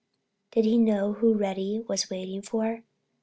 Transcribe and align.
Did 0.49 0.65
he 0.65 0.79
know 0.79 1.13
who 1.13 1.35
Reddy 1.37 1.81
was 1.87 2.09
waiting 2.09 2.41
for? 2.41 2.81